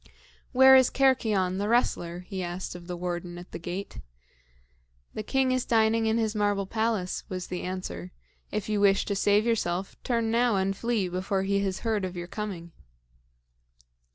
[0.51, 3.99] "Where is Cercyon, the wrestler?" he asked of the warden at the gate.
[5.13, 8.11] "The king is dining in his marble palace," was the answer.
[8.51, 12.17] "If you wish to save yourself, turn now and flee before he has heard of
[12.17, 12.71] your coming."